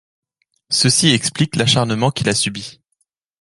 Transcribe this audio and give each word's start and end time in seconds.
Ceci 0.71 1.11
explique 1.11 1.55
l'acharnement 1.57 2.09
qu'il 2.09 2.27
a 2.27 2.33
subi. 2.33 2.81